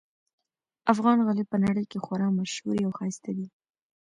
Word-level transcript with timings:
افغان 0.93 1.17
غالۍ 1.25 1.43
په 1.51 1.57
نړۍ 1.65 1.85
کې 1.91 1.99
خورا 2.05 2.27
ممشهوري 2.35 2.83
اوښایسته 2.85 3.29
دي 3.37 3.47